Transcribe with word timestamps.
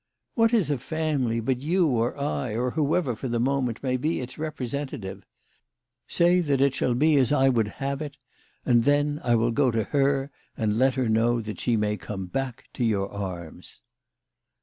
"What 0.33 0.51
is 0.51 0.71
a 0.71 0.79
family 0.79 1.39
but 1.39 1.61
you, 1.61 1.85
or 1.85 2.19
I, 2.19 2.55
or 2.55 2.71
whoever 2.71 3.15
for 3.15 3.27
the 3.27 3.39
moment 3.39 3.83
may 3.83 3.97
be 3.97 4.19
its 4.19 4.39
representative? 4.39 5.27
Say 6.07 6.39
that 6.41 6.59
it 6.59 6.73
shall 6.73 6.95
be 6.95 7.17
as 7.17 7.31
I 7.31 7.49
would 7.49 7.67
have 7.67 8.01
it, 8.01 8.17
and 8.65 8.83
then 8.85 9.21
I 9.23 9.35
will 9.35 9.51
go 9.51 9.69
to 9.69 9.83
her 9.83 10.31
and 10.57 10.79
let 10.79 10.95
her 10.95 11.07
know 11.07 11.39
that 11.41 11.59
she 11.59 11.77
may 11.77 11.97
come 11.97 12.25
back 12.25 12.63
to 12.73 12.83
your 12.83 13.11
arms." 13.11 13.83